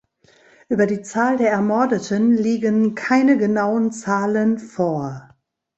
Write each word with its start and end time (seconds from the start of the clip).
Über 0.67 0.87
die 0.87 1.03
Zahl 1.03 1.37
der 1.37 1.51
Ermordeten 1.51 2.35
liegen 2.35 2.95
keine 2.95 3.37
genauen 3.37 3.91
Zahlen 3.91 4.57
vor. 4.57 5.35